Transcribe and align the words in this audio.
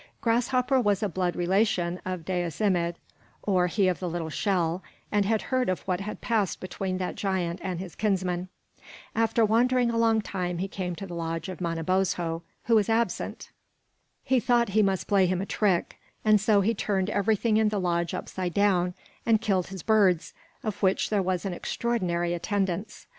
Grasshopper 0.19 0.81
was 0.81 1.03
a 1.03 1.09
blood 1.09 1.35
relation 1.35 2.01
of 2.05 2.25
Dais 2.25 2.59
Imid, 2.59 2.95
or 3.43 3.67
He 3.67 3.87
of 3.87 3.99
the 3.99 4.09
Little 4.09 4.31
Shell, 4.31 4.81
and 5.11 5.25
had 5.25 5.43
heard 5.43 5.69
of 5.69 5.81
what 5.81 5.99
had 5.99 6.21
passed 6.21 6.59
between 6.59 6.97
that 6.97 7.13
giant 7.13 7.59
and 7.63 7.79
his 7.79 7.93
kinsman. 7.93 8.49
After 9.13 9.45
wandering 9.45 9.91
a 9.91 9.99
long 9.99 10.19
time 10.19 10.57
he 10.57 10.67
came 10.67 10.95
to 10.95 11.05
the 11.05 11.13
lodge 11.13 11.49
of 11.49 11.61
Manabozho, 11.61 12.41
who 12.63 12.73
was 12.73 12.89
absent. 12.89 13.51
He 14.23 14.39
thought 14.39 14.69
he 14.69 14.81
must 14.81 15.05
play 15.05 15.27
him 15.27 15.39
a 15.39 15.45
trick; 15.45 15.99
and 16.25 16.41
so 16.41 16.61
he 16.61 16.73
turned 16.73 17.11
everything 17.11 17.57
in 17.57 17.69
the 17.69 17.79
lodge 17.79 18.15
upside 18.15 18.55
down 18.55 18.95
and 19.23 19.39
killed 19.39 19.67
his 19.67 19.83
birds, 19.83 20.33
of 20.63 20.81
which 20.81 21.11
there 21.11 21.21
was 21.21 21.45
an 21.45 21.53
extraordinary 21.53 22.33
attendance. 22.33 23.05